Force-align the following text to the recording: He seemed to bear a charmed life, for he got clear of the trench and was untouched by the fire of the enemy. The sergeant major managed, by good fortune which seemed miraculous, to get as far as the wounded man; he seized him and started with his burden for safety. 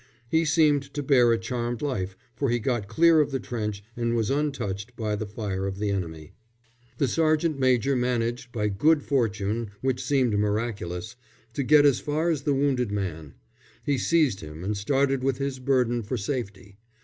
He 0.27 0.45
seemed 0.45 0.81
to 0.95 1.03
bear 1.03 1.31
a 1.31 1.37
charmed 1.37 1.83
life, 1.83 2.17
for 2.35 2.49
he 2.49 2.57
got 2.57 2.87
clear 2.87 3.19
of 3.21 3.29
the 3.29 3.39
trench 3.39 3.83
and 3.95 4.15
was 4.15 4.31
untouched 4.31 4.95
by 4.95 5.15
the 5.15 5.27
fire 5.27 5.67
of 5.67 5.77
the 5.77 5.91
enemy. 5.91 6.33
The 6.97 7.07
sergeant 7.07 7.59
major 7.59 7.95
managed, 7.95 8.51
by 8.51 8.69
good 8.69 9.03
fortune 9.03 9.69
which 9.81 10.03
seemed 10.03 10.33
miraculous, 10.33 11.15
to 11.53 11.61
get 11.61 11.85
as 11.85 11.99
far 11.99 12.31
as 12.31 12.41
the 12.41 12.55
wounded 12.55 12.91
man; 12.91 13.35
he 13.83 13.99
seized 13.99 14.39
him 14.39 14.63
and 14.63 14.75
started 14.75 15.23
with 15.23 15.37
his 15.37 15.59
burden 15.59 16.01
for 16.01 16.17
safety. 16.17 16.79